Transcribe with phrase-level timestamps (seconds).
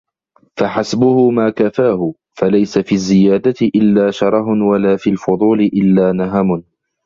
[0.57, 6.63] فَحَسْبُهُ مَا كَفَاهُ فَلَيْسَ فِي الزِّيَادَةِ إلَّا شَرَهٌ وَلَا فِي الْفُضُولِ إلَّا نَهَمٌ